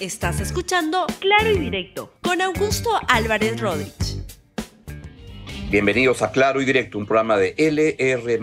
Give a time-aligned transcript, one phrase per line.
[0.00, 4.22] Estás escuchando Claro y Directo con Augusto Álvarez Rodríguez.
[5.72, 8.38] Bienvenidos a Claro y Directo, un programa de LR.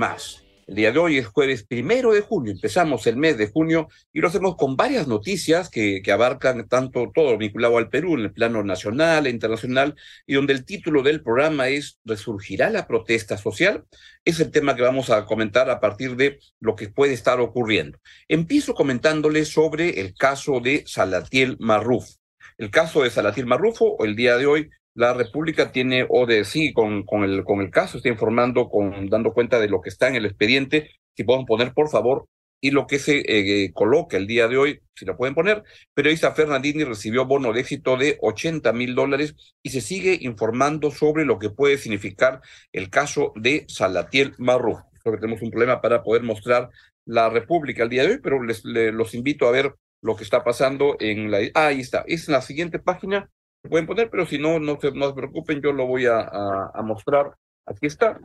[0.68, 4.20] El día de hoy es jueves primero de junio, empezamos el mes de junio y
[4.20, 8.64] lo hacemos con varias noticias que, abarcan tanto todo vinculado al Perú en el plano
[8.64, 9.94] nacional e internacional
[10.26, 13.84] y donde el título del programa es ¿Resurgirá la protesta social?
[14.24, 18.00] Es el tema que vamos a comentar a partir de lo que puede estar ocurriendo.
[18.28, 22.14] Empiezo comentándoles sobre el caso de Salatiel Marrufo.
[22.58, 26.74] El caso de Salatiel Marrufo, el día de hoy la República tiene, o de sí,
[26.74, 30.08] con, con, el, con el caso, está informando, con, dando cuenta de lo que está
[30.08, 30.90] en el expediente.
[31.16, 32.28] Si podemos poner, por favor,
[32.62, 35.64] y lo que se eh, coloca el día de hoy, si lo pueden poner,
[35.94, 41.26] periodista Fernandini recibió bono de éxito de 80 mil dólares y se sigue informando sobre
[41.26, 44.80] lo que puede significar el caso de Salatiel Marrú.
[45.04, 46.70] Creo que tenemos un problema para poder mostrar
[47.06, 50.44] la República el día de hoy, pero les, los invito a ver lo que está
[50.44, 51.40] pasando en la...
[51.54, 53.30] Ah, ahí está, es en la siguiente página
[53.66, 56.82] pueden poner, pero si no, no se, no se preocupen, yo lo voy a, a,
[56.82, 57.36] mostrar.
[57.66, 58.20] Aquí está,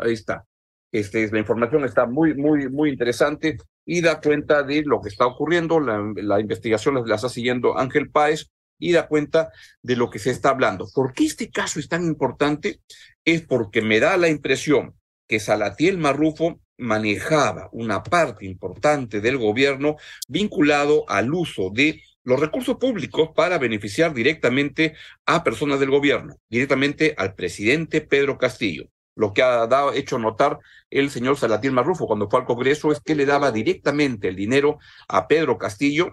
[0.00, 0.44] ahí está.
[0.90, 5.26] Este, la información está muy, muy, muy interesante y da cuenta de lo que está
[5.26, 5.80] ocurriendo.
[5.80, 10.30] La, la investigación la está siguiendo Ángel Páez y da cuenta de lo que se
[10.30, 10.86] está hablando.
[10.92, 12.80] ¿Por qué este caso es tan importante?
[13.24, 14.94] Es porque me da la impresión
[15.28, 19.96] que Salatiel Marrufo manejaba una parte importante del gobierno
[20.28, 24.94] vinculado al uso de los recursos públicos para beneficiar directamente
[25.26, 28.88] a personas del gobierno, directamente al presidente Pedro Castillo.
[29.14, 30.58] Lo que ha dado, hecho notar
[30.90, 34.78] el señor Salatiel Marrufo cuando fue al Congreso es que le daba directamente el dinero
[35.08, 36.10] a Pedro Castillo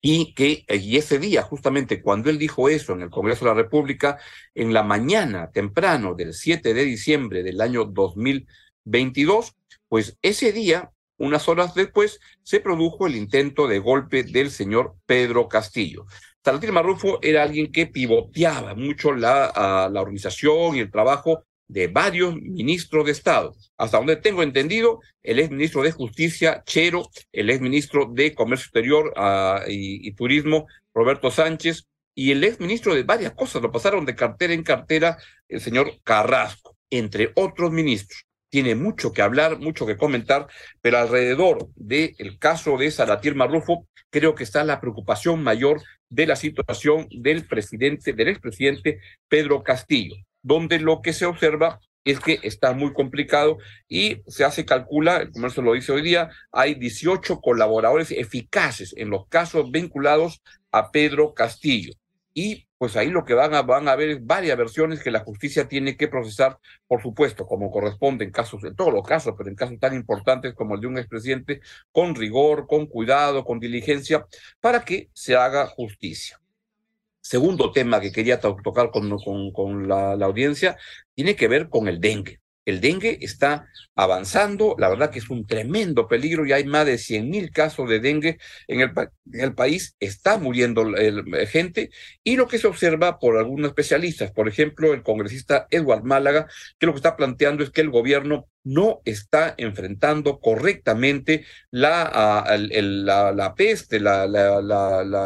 [0.00, 3.62] y que y ese día, justamente cuando él dijo eso en el Congreso de la
[3.62, 4.18] República,
[4.54, 9.56] en la mañana temprano del 7 de diciembre del año 2022,
[9.88, 15.48] pues ese día unas horas después se produjo el intento de golpe del señor Pedro
[15.48, 16.06] Castillo.
[16.44, 22.36] Salatín Marrufo era alguien que pivoteaba mucho la, la organización y el trabajo de varios
[22.36, 23.54] ministros de Estado.
[23.78, 28.66] Hasta donde tengo entendido, el ex ministro de Justicia, Chero, el ex ministro de Comercio
[28.66, 33.72] Exterior ah, y, y, Turismo, Roberto Sánchez, y el ex ministro de varias cosas, lo
[33.72, 35.16] pasaron de cartera en cartera
[35.48, 40.46] el señor Carrasco, entre otros ministros tiene mucho que hablar, mucho que comentar,
[40.80, 46.36] pero alrededor del caso de Salatiel Marrufo, creo que está la preocupación mayor de la
[46.36, 52.72] situación del presidente, del expresidente Pedro Castillo, donde lo que se observa es que está
[52.74, 58.12] muy complicado y se hace calcula, el comercio lo dice hoy día, hay 18 colaboradores
[58.12, 61.92] eficaces en los casos vinculados a Pedro Castillo.
[62.32, 65.20] Y pues ahí lo que van a, van a ver es varias versiones que la
[65.20, 69.48] justicia tiene que procesar, por supuesto, como corresponde en casos, en todos los casos, pero
[69.48, 71.62] en casos tan importantes como el de un expresidente,
[71.92, 74.26] con rigor, con cuidado, con diligencia,
[74.60, 76.38] para que se haga justicia.
[77.22, 80.76] Segundo tema que quería tocar con, con, con la, la audiencia
[81.14, 82.42] tiene que ver con el dengue.
[82.64, 86.98] El dengue está avanzando, la verdad que es un tremendo peligro y hay más de
[86.98, 91.90] 100 mil casos de dengue en el, país, está muriendo el, gente
[92.22, 96.46] y lo que se observa por algunos especialistas, por ejemplo, el congresista Edward Málaga,
[96.78, 102.44] que lo que está planteando es que el gobierno no está enfrentando correctamente la,
[103.34, 104.24] la, peste, la,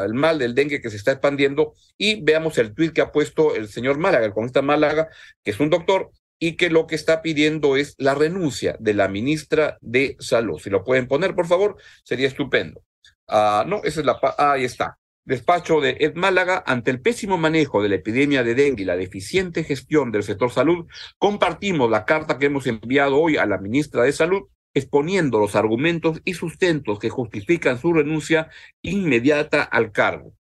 [0.05, 1.73] el mal del dengue que se está expandiendo.
[1.97, 5.09] Y veamos el tuit que ha puesto el señor Málaga, el congresista Málaga,
[5.45, 9.09] que es un doctor, y que lo que está pidiendo es la renuncia de la
[9.09, 10.59] ministra de Salud.
[10.59, 12.85] Si lo pueden poner, por favor, sería estupendo.
[13.27, 14.19] Ah, no, esa es la...
[14.23, 14.99] Ah, ahí está.
[15.25, 18.97] Despacho de Ed Málaga, ante el pésimo manejo de la epidemia de dengue y la
[18.97, 20.87] deficiente gestión del sector salud,
[21.19, 24.45] compartimos la carta que hemos enviado hoy a la ministra de Salud
[24.75, 28.49] exponiendo los argumentos y sustentos que justifican su renuncia
[28.81, 30.35] inmediata al cargo.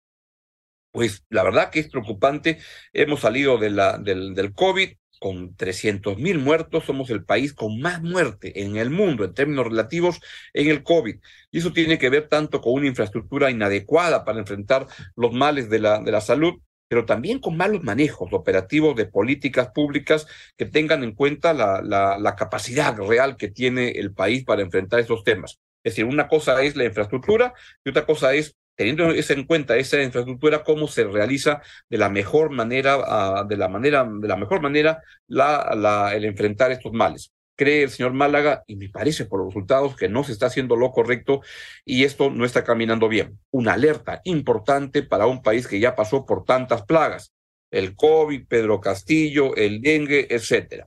[0.91, 2.59] Pues la verdad que es preocupante.
[2.92, 7.81] Hemos salido de la, del, del COVID, con 300 mil muertos, somos el país con
[7.81, 10.21] más muerte en el mundo en términos relativos
[10.53, 11.17] en el COVID.
[11.51, 15.78] Y eso tiene que ver tanto con una infraestructura inadecuada para enfrentar los males de
[15.81, 16.54] la, de la salud,
[16.89, 20.27] pero también con malos manejos operativos de políticas públicas
[20.57, 25.01] que tengan en cuenta la, la, la capacidad real que tiene el país para enfrentar
[25.01, 25.59] esos temas.
[25.84, 27.54] Es decir, una cosa es la infraestructura
[27.84, 31.60] y otra cosa es teniendo eso en cuenta esa infraestructura, cómo se realiza
[31.91, 36.92] de la mejor manera, uh, de la manera, de la mejor manera el enfrentar estos
[36.92, 37.33] males.
[37.57, 40.77] Cree el señor Málaga, y me parece por los resultados que no se está haciendo
[40.77, 41.41] lo correcto
[41.84, 43.41] y esto no está caminando bien.
[43.51, 47.33] Una alerta importante para un país que ya pasó por tantas plagas,
[47.72, 50.86] el COVID, Pedro Castillo, el dengue, etcétera.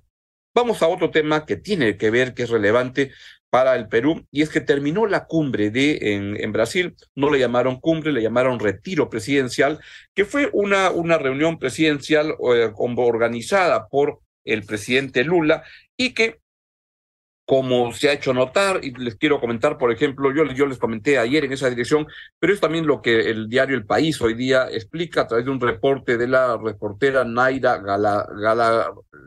[0.56, 3.12] Vamos a otro tema que tiene que ver, que es relevante
[3.52, 7.82] para el Perú, y es que terminó la cumbre de en, Brasil, no le llamaron
[7.82, 9.80] cumbre, le llamaron retiro presidencial,
[10.16, 15.64] que fue una, una reunión presidencial eh, organizada por el presidente Lula
[15.98, 16.40] y que
[17.46, 21.18] como se ha hecho notar, y les quiero comentar, por ejemplo, yo, yo les comenté
[21.18, 22.08] ayer en esa dirección,
[22.40, 25.52] pero es también lo que el diario El País hoy día explica a través de
[25.52, 27.78] un reporte de la reportera Naira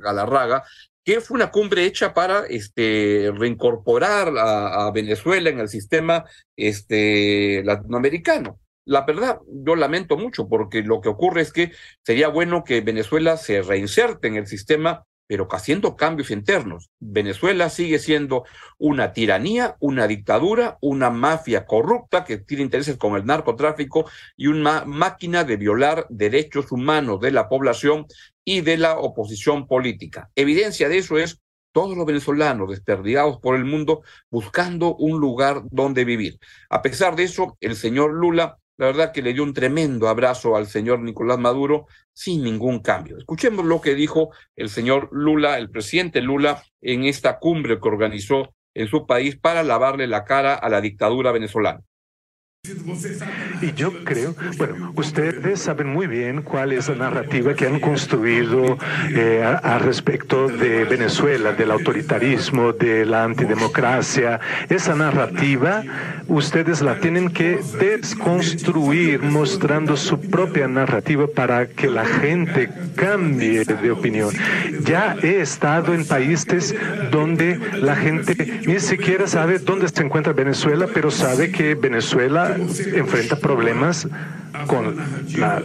[0.03, 0.65] Galarraga,
[1.05, 6.25] que fue una cumbre hecha para este, reincorporar a, Venezuela en el sistema
[6.57, 8.59] este, latinoamericano.
[8.87, 11.73] La verdad, yo lamento mucho porque lo que ocurre es que
[12.03, 16.91] sería bueno que Venezuela se reinserte en el sistema pero haciendo cambios internos.
[17.01, 18.45] Venezuela sigue siendo
[18.79, 24.85] una tiranía, una dictadura, una mafia corrupta que tiene intereses con el narcotráfico y una
[24.85, 28.07] máquina de violar derechos humanos de la población
[28.45, 30.31] y de la oposición política.
[30.35, 31.41] Evidencia de eso es
[31.73, 36.39] todos los venezolanos desperdigados por el mundo buscando un lugar donde vivir.
[36.71, 40.57] A pesar de eso, el señor Lula la verdad que le dio un tremendo abrazo
[40.57, 43.19] al señor Nicolás Maduro sin ningún cambio.
[43.19, 48.55] Escuchemos lo que dijo el señor Lula, el presidente Lula, en esta cumbre que organizó
[48.75, 51.83] en su país para lavarle la cara a la dictadura venezolana.
[53.61, 58.79] Y yo creo, bueno, ustedes saben muy bien cuál es la narrativa que han construido
[59.11, 64.41] eh, al respecto de Venezuela, del autoritarismo, de la antidemocracia.
[64.71, 65.83] Esa narrativa
[66.27, 73.91] ustedes la tienen que desconstruir mostrando su propia narrativa para que la gente cambie de
[73.91, 74.31] opinión.
[74.87, 76.75] Ya he estado en países
[77.11, 83.37] donde la gente ni siquiera sabe dónde se encuentra Venezuela, pero sabe que Venezuela enfrenta
[83.37, 84.09] problemas
[84.67, 84.97] con
[85.37, 85.63] la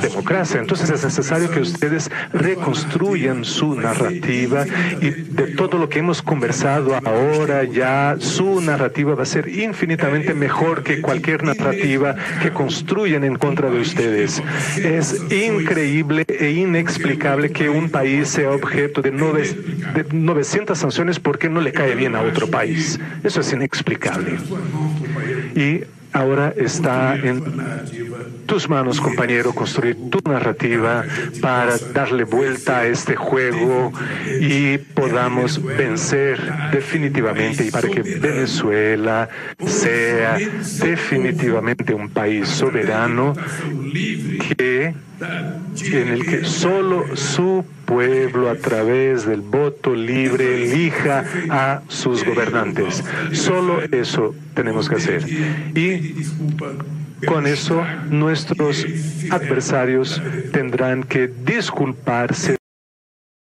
[0.00, 0.60] democracia.
[0.60, 4.64] Entonces es necesario que ustedes reconstruyan su narrativa
[5.00, 10.34] y de todo lo que hemos conversado ahora ya su narrativa va a ser infinitamente
[10.34, 14.42] mejor que cualquier narrativa que construyan en contra de ustedes.
[14.76, 21.60] Es increíble e inexplicable que un país sea objeto de, de 900 sanciones porque no
[21.60, 22.98] le cae bien a otro país.
[23.22, 24.38] Eso es inexplicable.
[25.54, 27.42] Y ahora está en
[28.50, 31.04] tus manos, compañero, construir tu narrativa
[31.40, 33.92] para darle vuelta a este juego
[34.40, 36.40] y podamos vencer
[36.72, 39.28] definitivamente y para que Venezuela
[39.64, 40.36] sea
[40.82, 43.34] definitivamente un país soberano
[44.56, 44.94] que
[45.92, 53.04] en el que solo su pueblo a través del voto libre elija a sus gobernantes.
[53.30, 55.24] Solo eso tenemos que hacer.
[55.76, 56.14] Y
[57.26, 58.86] con eso nuestros
[59.30, 60.20] adversarios
[60.52, 62.59] tendrán que disculparse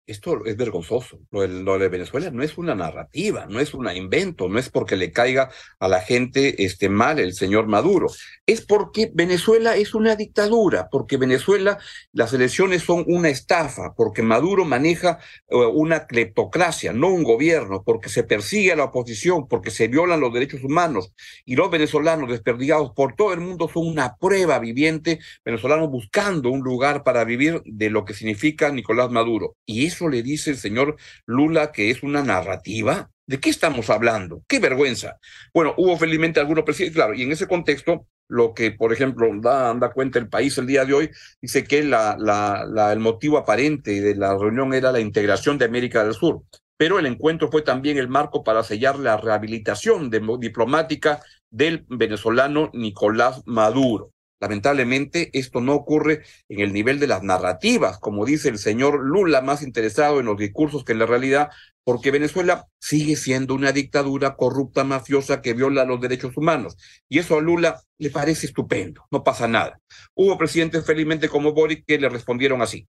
[0.07, 1.19] esto es vergonzoso.
[1.31, 5.13] Lo de, Venezuela no es una narrativa, no es un invento, no es porque le
[5.13, 8.09] caiga a la gente este, mal el señor Maduro.
[8.47, 11.79] Es porque Venezuela es una dictadura, porque Venezuela
[12.13, 15.19] las elecciones son una estafa, porque Maduro maneja
[15.49, 20.21] eh, una cleptocracia, no un gobierno, porque se persigue a la oposición, porque se violan
[20.21, 21.13] los derechos humanos.
[21.47, 26.61] Y los venezolanos desperdigados por todo el mundo son una prueba viviente, venezolanos buscando un
[26.61, 29.57] lugar para vivir de lo que significa Nicolás Maduro.
[29.65, 30.97] Y eso le dice el señor
[31.27, 33.11] Lula que es una narrativa.
[33.27, 34.43] ¿De qué estamos hablando?
[34.47, 35.19] ¡Qué vergüenza!
[35.55, 39.79] Bueno, hubo felizmente algunos presidentes, claro, y en ese contexto, lo que, por ejemplo, da,
[39.95, 41.11] cuenta el país el día de hoy,
[41.41, 46.13] dice que la, el motivo aparente de la reunión era la integración de América del
[46.13, 46.43] Sur,
[46.77, 53.43] pero el encuentro fue también el marco para sellar la rehabilitación diplomática del venezolano Nicolás
[53.47, 54.14] Maduro.
[54.45, 56.21] Lamentablemente, esto no ocurre
[56.51, 60.37] en el nivel de las narrativas, como dice el señor Lula, más interesado en los
[60.37, 61.49] discursos que en la realidad,
[61.83, 66.77] porque Venezuela sigue siendo una dictadura corrupta, mafiosa, que viola los derechos humanos.
[67.09, 69.81] Y eso a Lula le parece estupendo, no pasa nada.
[70.15, 72.87] Hubo presidentes felizmente como Boric que le respondieron así.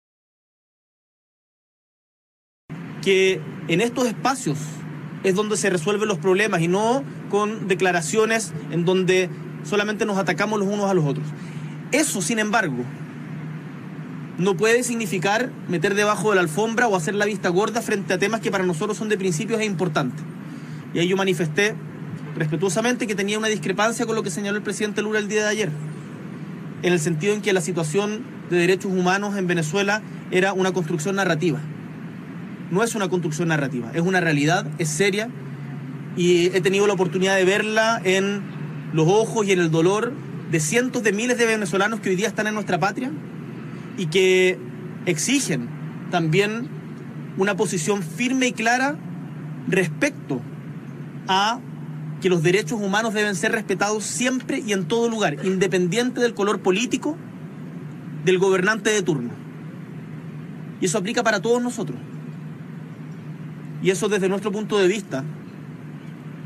[3.03, 4.59] Que en estos espacios
[5.23, 9.29] es donde se resuelven los problemas y no con declaraciones en donde
[9.65, 11.27] solamente nos atacamos los unos a los otros.
[11.91, 12.85] Eso, sin embargo,
[14.39, 18.19] no puede significar meter debajo de la alfombra o hacer la vista gorda frente a
[18.19, 20.25] temas que para nosotros son de principios e importantes.
[20.95, 21.75] Y ahí yo manifesté
[22.37, 25.49] respetuosamente que tenía una discrepancia con lo que señaló el presidente Lula el día de
[25.49, 25.71] ayer,
[26.83, 31.17] en el sentido en que la situación de derechos humanos en Venezuela era una construcción
[31.17, 31.61] narrativa.
[32.71, 35.29] No es una construcción narrativa, es una realidad, es seria,
[36.17, 38.43] y he tenido la oportunidad de verla en
[38.93, 40.13] los ojos y en el dolor
[40.51, 43.11] de cientos de miles de venezolanos que hoy día están en nuestra patria
[43.97, 44.59] y que
[45.07, 45.69] exigen
[46.11, 46.69] también
[47.37, 48.97] una posición firme y clara
[49.69, 50.41] respecto
[51.27, 51.61] a
[52.21, 56.61] que los derechos humanos deben ser respetados siempre y en todo lugar, independiente del color
[56.61, 57.17] político
[58.25, 59.31] del gobernante de turno.
[60.81, 61.99] Y eso aplica para todos nosotros.
[63.83, 65.25] Y eso desde nuestro punto de vista,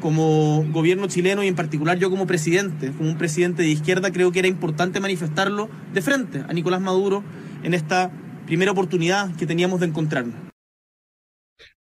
[0.06, 4.30] como gobierno chileno y en particular yo como presidente, como un presidente de izquierda, creo
[4.30, 7.24] que era importante manifestarlo de frente a Nicolás Maduro
[7.64, 8.12] en esta
[8.46, 10.36] primera oportunidad que teníamos de encontrarnos.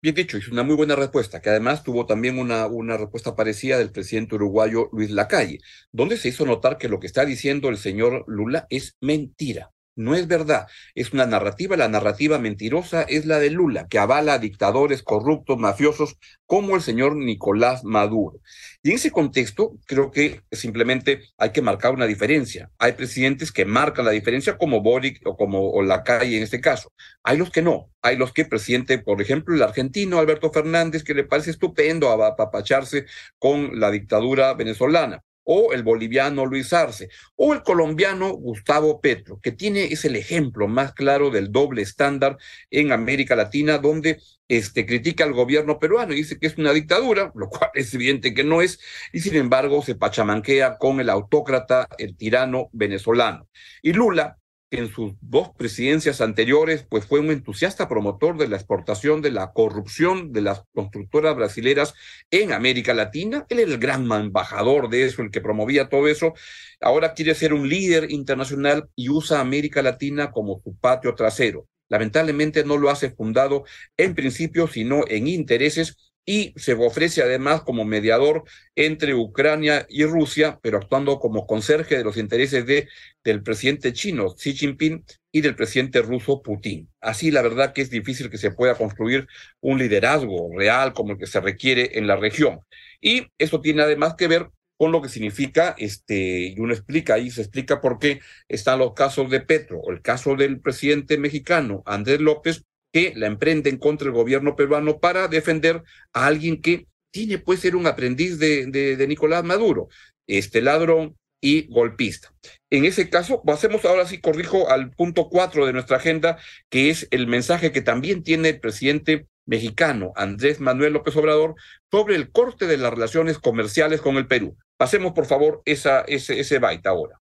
[0.01, 3.77] Bien dicho, es una muy buena respuesta, que además tuvo también una, una respuesta parecida
[3.77, 5.59] del presidente uruguayo Luis Lacalle,
[5.93, 9.74] donde se hizo notar que lo que está diciendo el señor Lula es mentira.
[9.97, 14.35] No es verdad, es una narrativa, la narrativa mentirosa es la de Lula, que avala
[14.35, 18.41] a dictadores corruptos, mafiosos, como el señor Nicolás Maduro.
[18.83, 22.73] Y en ese contexto, creo que simplemente hay que marcar una diferencia.
[22.79, 26.93] Hay presidentes que marcan la diferencia, como Boric o como o Lacalle en este caso.
[27.23, 27.91] Hay los que no.
[28.03, 33.07] Hay los que presidente, por ejemplo, el argentino Alberto Fernández, que le parece estupendo apapacharse
[33.39, 39.53] con la dictadura venezolana o el boliviano Luis Arce, o el colombiano Gustavo Petro, que
[39.53, 42.37] tiene, es el ejemplo más claro del doble estándar
[42.71, 47.33] en América Latina, donde este, critica al gobierno peruano y dice que es una dictadura,
[47.35, 48.81] lo cual es evidente que no es,
[49.13, 53.49] y sin embargo se pachamanquea con el autócrata, el tirano venezolano.
[53.83, 54.39] Y Lula,
[54.71, 59.53] en sus dos presidencias anteriores, pues fue un entusiasta promotor de la exportación de la
[59.53, 61.95] corrupción de las constructoras brasileras
[62.31, 63.47] en América Latina.
[63.49, 66.35] Él era el gran embajador de eso, el que promovía todo eso.
[66.81, 71.69] Ahora quiere ser un líder internacional y usa América Latina como su patio trasero.
[71.89, 73.65] Lamentablemente no lo hace fundado
[73.97, 80.59] en principio, sino en intereses y se ofrece además como mediador entre Ucrania y Rusia,
[80.63, 82.89] pero actuando como conserje de los intereses de,
[83.23, 86.89] del presidente chino Xi Jinping y del presidente ruso Putin.
[87.01, 89.27] Así la verdad que es difícil que se pueda construir
[89.61, 92.61] un liderazgo real como el que se requiere en la región.
[93.01, 97.31] Y eso tiene además que ver con lo que significa, este, y uno explica ahí,
[97.31, 102.21] se explica por qué están los casos de Petro, el caso del presidente mexicano Andrés
[102.21, 102.65] López,
[102.95, 105.83] que la emprenden contra el gobierno peruano para defender
[106.13, 109.89] a alguien que tiene, puede ser un aprendiz de, Nicolás Maduro,
[110.29, 112.33] este ladrón y golpista.
[112.71, 116.39] En ese caso, pasemos ahora sí, corrijo al punto cuatro de nuestra agenda,
[116.71, 121.57] que es el mensaje que también tiene el presidente mexicano Andrés Manuel López Obrador
[121.91, 124.57] sobre el corte de las relaciones comerciales con el Perú.
[124.77, 127.21] Pasemos, por favor, esa, ese, ese byte ahora.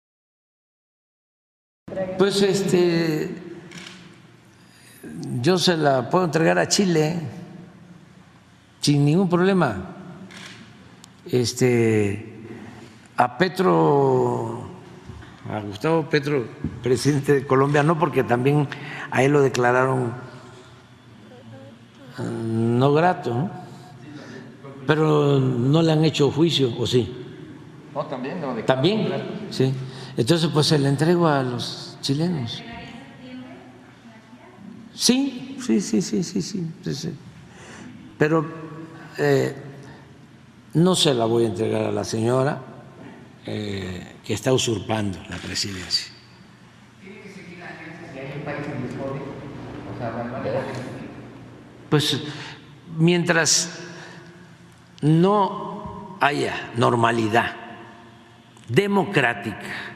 [2.18, 3.28] Pues este,
[5.40, 7.20] yo se la puedo entregar a Chile
[8.80, 9.96] sin ningún problema.
[11.30, 12.36] Este,
[13.16, 14.68] a Petro,
[15.50, 16.46] a Gustavo Petro,
[16.82, 18.68] presidente de Colombia, no porque también
[19.10, 20.12] a él lo declararon
[22.18, 23.50] mm, no grato,
[24.86, 27.12] pero no le han hecho juicio, ¿o sí?
[27.92, 29.08] No, también, no, También,
[29.50, 29.72] sí.
[30.16, 32.62] Entonces, pues se le entrego a los chilenos.
[34.96, 37.14] Sí, sí, sí, sí, sí, sí.
[38.18, 38.46] Pero
[39.18, 39.54] eh,
[40.72, 42.62] no se la voy a entregar a la señora
[43.44, 46.12] eh, que está usurpando la presidencia.
[51.90, 52.22] Pues
[52.96, 53.78] mientras
[55.02, 57.54] no haya normalidad
[58.68, 59.92] democrática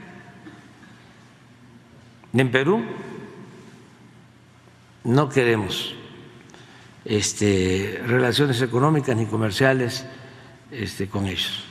[2.34, 2.84] en Perú,
[5.04, 5.94] no queremos
[7.04, 10.04] este, relaciones económicas ni comerciales
[10.70, 11.64] este, con ellos.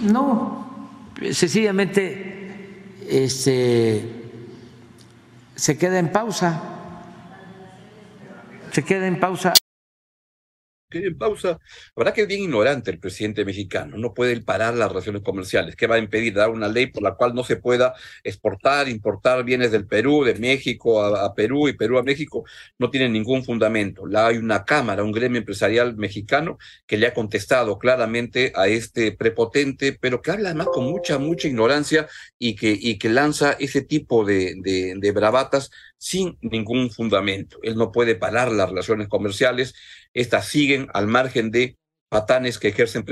[0.00, 0.92] No,
[1.32, 4.30] sencillamente este,
[5.56, 6.62] se queda en pausa,
[8.70, 9.54] se queda en pausa
[10.90, 11.50] en pausa.
[11.50, 11.58] La
[11.96, 13.96] verdad que es bien ignorante el presidente mexicano.
[13.98, 15.76] No puede parar las relaciones comerciales.
[15.76, 16.34] ¿Qué va a impedir?
[16.34, 20.34] Dar una ley por la cual no se pueda exportar, importar bienes del Perú, de
[20.34, 22.44] México a, Perú y Perú a México.
[22.78, 24.06] No tiene ningún fundamento.
[24.06, 29.12] La, hay una cámara, un gremio empresarial mexicano que le ha contestado claramente a este
[29.12, 33.82] prepotente, pero que habla además con mucha, mucha ignorancia y que, y que lanza ese
[33.82, 37.58] tipo de, de, de bravatas sin ningún fundamento.
[37.62, 39.74] Él no puede parar las relaciones comerciales,
[40.18, 41.76] estas siguen al margen de
[42.08, 43.04] patanes que ejercen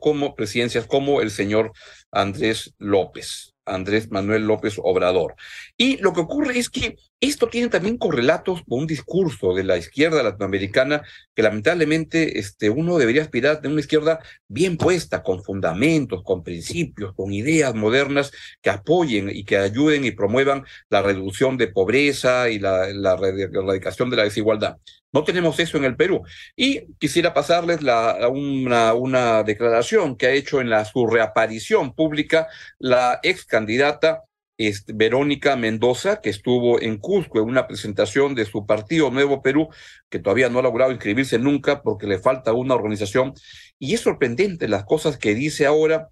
[0.00, 1.72] como presidencias como el señor
[2.12, 3.56] Andrés López.
[3.68, 5.34] Andrés Manuel López Obrador.
[5.76, 9.76] Y lo que ocurre es que esto tiene también correlatos con un discurso de la
[9.76, 11.02] izquierda latinoamericana
[11.34, 17.12] que lamentablemente este, uno debería aspirar de una izquierda bien puesta, con fundamentos, con principios,
[17.14, 18.30] con ideas modernas
[18.62, 24.16] que apoyen y que ayuden y promuevan la reducción de pobreza y la erradicación de
[24.16, 24.76] la desigualdad.
[25.16, 26.24] No tenemos eso en el Perú.
[26.54, 33.46] Y quisiera pasarles una declaración que ha hecho en la, su reaparición pública la ex
[33.46, 34.24] candidata
[34.58, 39.70] este, Verónica Mendoza, que estuvo en Cusco en una presentación de su partido Nuevo Perú,
[40.10, 43.32] que todavía no ha logrado inscribirse nunca porque le falta una organización.
[43.78, 46.10] Y es sorprendente las cosas que dice ahora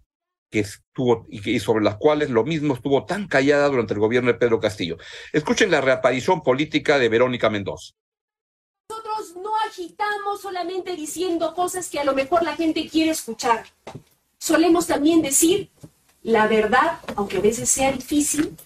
[0.51, 4.39] que estuvo y, sobre las cuales lo mismo estuvo tan callada durante el gobierno de
[4.39, 4.97] Pedro Castillo.
[5.35, 7.93] Escuchen la reaparición política de Verónica Mendoza.
[9.75, 13.67] Agitamos solamente diciendo cosas que a lo mejor la gente quiere escuchar.
[14.39, 15.69] Solemos también decir
[16.23, 18.57] la verdad, aunque a veces sea difícil.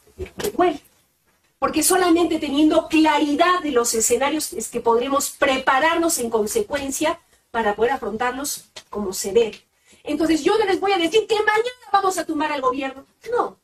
[1.58, 7.18] Porque solamente teniendo claridad de los escenarios es que podremos prepararnos en consecuencia
[7.50, 9.64] para poder afrontarlos como se debe.
[10.04, 13.06] Entonces yo no les voy a decir que mañana vamos a tumbar al gobierno.
[13.32, 13.56] No.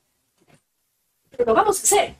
[1.30, 2.14] Pero lo vamos a hacer.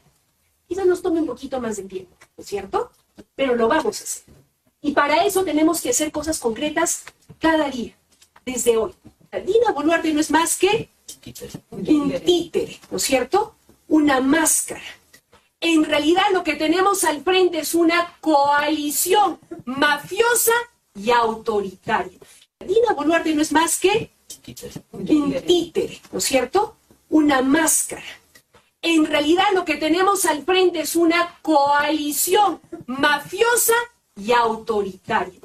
[0.68, 2.90] Quizás nos tome un poquito más de tiempo, ¿no es cierto?
[3.34, 4.43] Pero lo vamos a hacer.
[4.84, 7.04] Y para eso tenemos que hacer cosas concretas
[7.40, 7.96] cada día,
[8.44, 8.92] desde hoy.
[9.32, 10.90] Dina Boluarte no es más que
[11.70, 13.54] un títere, ¿no es cierto?
[13.88, 14.82] Una máscara.
[15.58, 20.52] En realidad lo que tenemos al frente es una coalición mafiosa
[20.94, 22.18] y autoritaria.
[22.60, 24.10] Dina Boluarte no es más que
[24.92, 26.76] un títere, ¿no es cierto?
[27.08, 28.04] Una máscara.
[28.82, 33.72] En realidad lo que tenemos al frente es una coalición mafiosa
[34.16, 35.40] y autoritaria.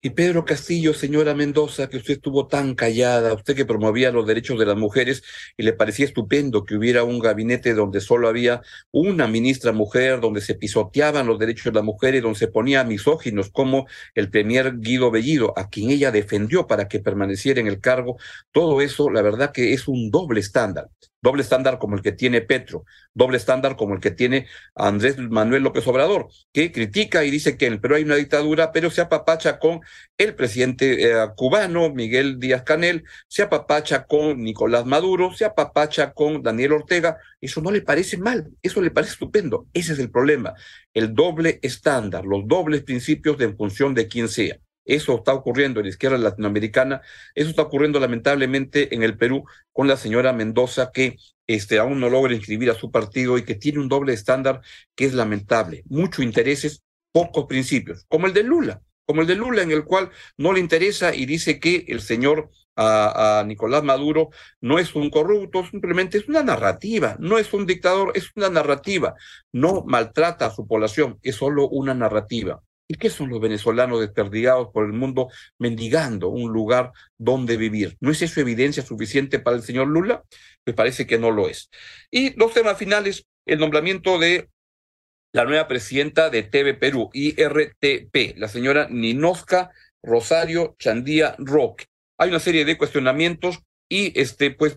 [0.00, 4.56] Y Pedro Castillo, señora Mendoza, que usted estuvo tan callada, usted que promovía los derechos
[4.56, 5.24] de las mujeres
[5.56, 8.62] y le parecía estupendo que hubiera un gabinete donde solo había
[8.92, 13.50] una ministra mujer, donde se pisoteaban los derechos de las mujeres, donde se ponía misóginos
[13.50, 18.18] como el premier Guido Bellido, a quien ella defendió para que permaneciera en el cargo.
[18.52, 20.90] Todo eso, la verdad que es un doble estándar
[21.20, 22.84] doble estándar como el que tiene Petro,
[23.14, 27.66] doble estándar como el que tiene Andrés Manuel López Obrador, que critica y dice que
[27.66, 29.80] en el Perú hay una dictadura, pero se apapacha con
[30.16, 36.42] el presidente eh, cubano, Miguel Díaz Canel, se apapacha con Nicolás Maduro, se apapacha con
[36.42, 37.18] Daniel Ortega.
[37.40, 39.66] Eso no le parece mal, eso le parece estupendo.
[39.72, 40.54] Ese es el problema,
[40.94, 44.58] el doble estándar, los dobles principios de en función de quién sea.
[44.88, 47.02] Eso está ocurriendo en la izquierda latinoamericana,
[47.34, 52.08] eso está ocurriendo lamentablemente en el Perú con la señora Mendoza que este, aún no
[52.08, 54.62] logra inscribir a su partido y que tiene un doble estándar
[54.96, 55.82] que es lamentable.
[55.90, 60.10] Muchos intereses, pocos principios, como el de Lula, como el de Lula en el cual
[60.38, 65.66] no le interesa y dice que el señor a, Nicolás Maduro no es un corrupto,
[65.66, 69.14] simplemente es una narrativa, no es un dictador, es una narrativa,
[69.52, 72.62] no maltrata a su población, es solo una narrativa.
[72.90, 77.98] ¿Y qué son los venezolanos desperdigados por el mundo mendigando un lugar donde vivir?
[78.00, 80.24] ¿No es eso evidencia suficiente para el señor Lula?
[80.64, 81.68] Me parece que no lo es.
[82.10, 84.48] Y los temas finales, el nombramiento de
[85.32, 89.70] la nueva presidenta de TV Perú, IRTP, la señora Ninosca
[90.02, 91.86] Rosario Chandía Roque.
[92.16, 94.76] Hay una serie de cuestionamientos y este, pues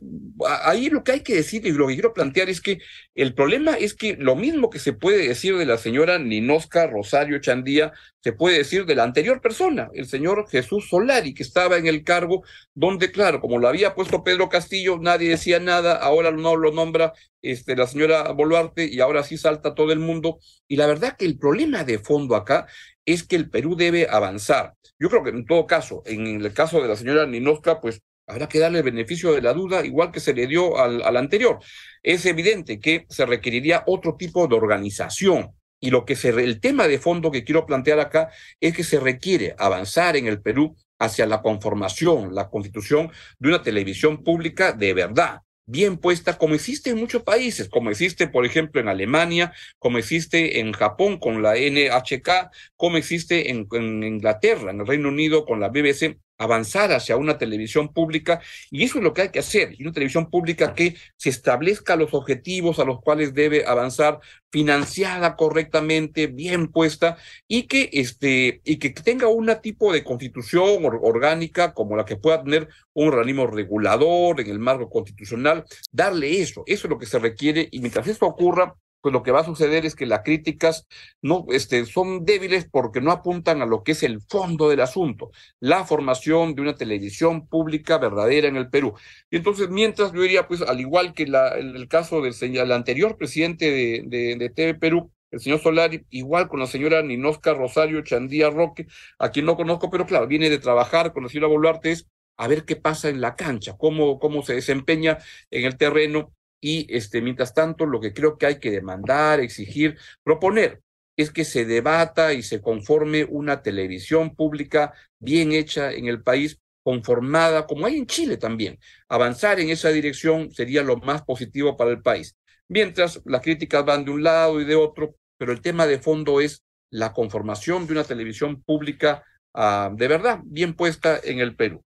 [0.63, 2.79] ahí lo que hay que decir y lo que quiero plantear es que
[3.13, 7.39] el problema es que lo mismo que se puede decir de la señora Ninosca Rosario
[7.39, 11.87] Chandía, se puede decir de la anterior persona, el señor Jesús Solari, que estaba en
[11.87, 12.43] el cargo
[12.73, 17.13] donde, claro, como lo había puesto Pedro Castillo, nadie decía nada, ahora no lo nombra
[17.41, 20.39] este, la señora Boluarte y ahora sí salta todo el mundo.
[20.67, 22.67] Y la verdad que el problema de fondo acá
[23.05, 24.75] es que el Perú debe avanzar.
[24.99, 28.47] Yo creo que en todo caso, en el caso de la señora Ninosca, pues Habrá
[28.47, 31.59] que darle el beneficio de la duda, igual que se le dio al, anterior.
[32.01, 35.51] Es evidente que se requeriría otro tipo de organización.
[35.79, 38.29] Y lo que se, el tema de fondo que quiero plantear acá
[38.59, 43.63] es que se requiere avanzar en el Perú hacia la conformación, la constitución de una
[43.63, 48.81] televisión pública de verdad, bien puesta, como existe en muchos países, como existe, por ejemplo,
[48.81, 53.67] en Alemania, como existe en Japón con la NHK, como existe en
[54.03, 58.97] Inglaterra, en el Reino Unido con la BBC avanzar hacia una televisión pública y eso
[58.97, 62.79] es lo que hay que hacer, y una televisión pública que se establezca los objetivos
[62.79, 64.19] a los cuales debe avanzar,
[64.51, 71.73] financiada correctamente, bien puesta y que este y que tenga un tipo de constitución orgánica
[71.73, 76.87] como la que pueda tener un organismo regulador en el marco constitucional, darle eso, eso
[76.87, 79.85] es lo que se requiere y mientras eso ocurra pues lo que va a suceder
[79.85, 80.87] es que las críticas
[81.21, 85.31] no este, son débiles porque no apuntan a lo que es el fondo del asunto,
[85.59, 88.93] la formación de una televisión pública verdadera en el Perú.
[89.29, 93.17] Y entonces, mientras yo diría, pues al igual que la, el, caso del el anterior
[93.17, 98.01] presidente de, de, de TV Perú, el señor Solari, igual con la señora Ninosca Rosario
[98.03, 98.87] Chandía Roque,
[99.17, 102.47] a quien no conozco, pero claro, viene de trabajar con la señora Boluarte, es a
[102.47, 105.19] ver qué pasa en la cancha, cómo, cómo se desempeña
[105.51, 109.97] en el terreno y este, mientras tanto lo que creo que hay que demandar, exigir,
[110.23, 110.81] proponer
[111.17, 116.59] es que se debata y se conforme una televisión pública bien hecha en el país,
[116.83, 118.79] conformada como hay en Chile también.
[119.09, 122.35] Avanzar en esa dirección sería lo más positivo para el país.
[122.67, 126.41] Mientras las críticas van de un lado y de otro, pero el tema de fondo
[126.41, 131.83] es la conformación de una televisión pública ah, de verdad bien puesta en el Perú.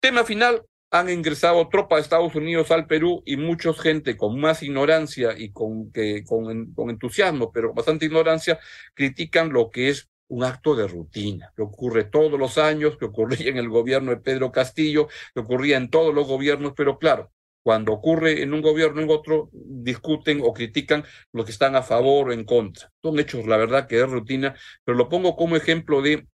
[0.00, 0.62] Tema final,
[0.94, 5.50] han ingresado tropas de Estados Unidos al Perú y mucha gente con más ignorancia y
[5.50, 8.60] con, que, con, con entusiasmo, pero bastante ignorancia,
[8.94, 13.50] critican lo que es un acto de rutina, que ocurre todos los años, que ocurría
[13.50, 17.32] en el gobierno de Pedro Castillo, que ocurría en todos los gobiernos, pero claro,
[17.64, 22.28] cuando ocurre en un gobierno en otro, discuten o critican los que están a favor
[22.28, 22.92] o en contra.
[23.02, 24.54] Son hechos, la verdad, que es rutina,
[24.84, 26.28] pero lo pongo como ejemplo de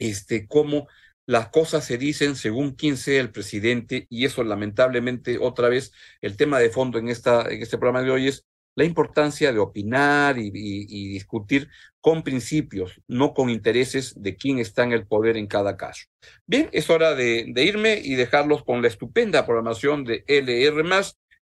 [0.00, 0.88] este, cómo
[1.28, 6.38] las cosas se dicen según quién sea el presidente y eso lamentablemente otra vez el
[6.38, 10.38] tema de fondo en, esta, en este programa de hoy es la importancia de opinar
[10.38, 11.68] y, discutir
[12.00, 16.06] con principios, no con intereses de quién está en el poder en cada caso.
[16.46, 20.82] Bien, es hora de, de irme y dejarlos con la estupenda programación de LR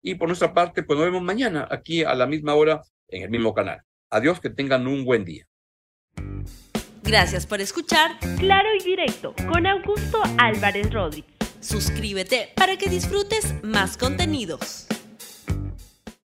[0.00, 3.30] y por nuestra parte, pues nos vemos mañana aquí a la misma hora en el
[3.30, 3.82] mismo canal.
[4.08, 5.46] Adiós, que tengan un buen día.
[7.04, 11.34] Gracias por escuchar Claro y Directo con Augusto Álvarez Rodríguez.
[11.60, 14.86] Suscríbete para que disfrutes más contenidos.